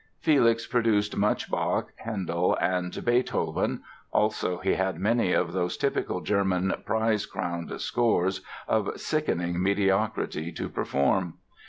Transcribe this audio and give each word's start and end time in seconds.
Felix 0.19 0.65
produced 0.65 1.15
much 1.15 1.47
Bach, 1.51 1.91
Handel 1.97 2.55
and 2.59 3.05
Beethoven; 3.05 3.83
also 4.11 4.57
he 4.57 4.73
had 4.73 4.99
many 4.99 5.31
of 5.31 5.53
those 5.53 5.77
typical 5.77 6.21
German 6.21 6.73
"prize 6.87 7.27
crowned" 7.27 7.79
scores 7.79 8.41
of 8.67 8.99
sickening 8.99 9.61
mediocrity 9.61 10.51
to 10.53 10.69
perform. 10.69 11.35